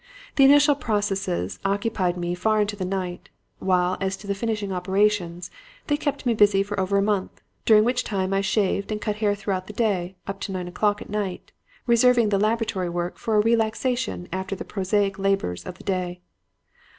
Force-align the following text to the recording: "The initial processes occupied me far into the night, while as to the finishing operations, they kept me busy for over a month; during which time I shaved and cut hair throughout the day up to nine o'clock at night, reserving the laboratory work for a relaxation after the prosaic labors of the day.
"The 0.35 0.43
initial 0.45 0.73
processes 0.73 1.59
occupied 1.63 2.17
me 2.17 2.33
far 2.33 2.59
into 2.59 2.75
the 2.75 2.83
night, 2.83 3.29
while 3.59 3.97
as 4.01 4.17
to 4.17 4.25
the 4.25 4.33
finishing 4.33 4.73
operations, 4.73 5.51
they 5.85 5.95
kept 5.95 6.25
me 6.25 6.33
busy 6.33 6.63
for 6.63 6.79
over 6.79 6.97
a 6.97 7.03
month; 7.03 7.39
during 7.65 7.83
which 7.83 8.03
time 8.03 8.33
I 8.33 8.41
shaved 8.41 8.91
and 8.91 8.99
cut 8.99 9.17
hair 9.17 9.35
throughout 9.35 9.67
the 9.67 9.73
day 9.73 10.15
up 10.25 10.39
to 10.39 10.51
nine 10.51 10.67
o'clock 10.67 11.03
at 11.03 11.09
night, 11.11 11.51
reserving 11.85 12.29
the 12.29 12.39
laboratory 12.39 12.89
work 12.89 13.19
for 13.19 13.35
a 13.35 13.41
relaxation 13.41 14.27
after 14.33 14.55
the 14.55 14.65
prosaic 14.65 15.19
labors 15.19 15.67
of 15.67 15.77
the 15.77 15.83
day. 15.83 16.21